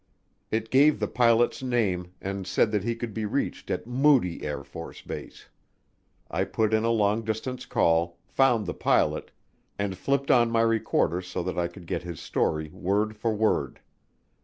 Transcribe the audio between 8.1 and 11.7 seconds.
found the pilot, and flipped on my recorder so that I